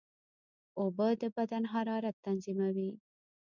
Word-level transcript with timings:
اوبه 0.81 1.07
د 1.21 1.23
بدن 1.37 1.63
حرارت 1.73 2.15
تنظیموي. 2.25 2.91